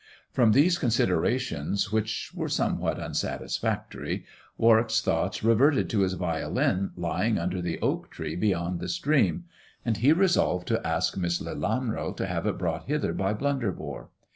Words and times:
From 0.31 0.53
these 0.53 0.79
considerations, 0.79 1.91
which 1.91 2.31
were 2.33 2.49
somewhat 2.49 2.97
unsatisfactory, 2.99 4.25
War 4.57 4.77
wick's 4.79 4.99
thoughts 4.99 5.43
reverted 5.43 5.91
to 5.91 5.99
his 5.99 6.13
violin 6.13 6.89
lying 6.97 7.37
under 7.37 7.61
the 7.61 7.79
oak 7.83 8.09
tree 8.09 8.35
beyond 8.35 8.79
the 8.79 8.89
stream, 8.89 9.43
and 9.85 9.97
he 9.97 10.11
resolved 10.11 10.67
to 10.69 10.81
ask 10.87 11.15
Miss 11.17 11.39
Lelanro 11.39 12.15
to 12.17 12.25
have 12.25 12.47
it 12.47 12.57
brought 12.57 12.85
hither 12.85 13.13
by 13.13 13.33
Blunderbore. 13.33 14.09